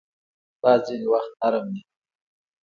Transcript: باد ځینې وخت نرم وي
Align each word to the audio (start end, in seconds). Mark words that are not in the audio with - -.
باد 0.61 0.79
ځینې 0.87 1.07
وخت 1.13 1.31
نرم 1.41 1.65
وي 1.73 1.81